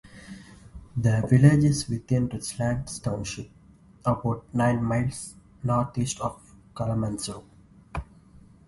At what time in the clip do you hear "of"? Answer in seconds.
6.21-6.41